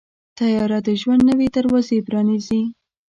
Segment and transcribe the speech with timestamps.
[0.37, 2.61] طیاره د ژوند نوې دروازې پرانیزي.